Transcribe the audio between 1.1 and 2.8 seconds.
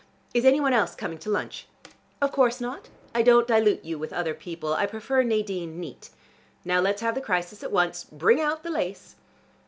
to lunch?" "Of course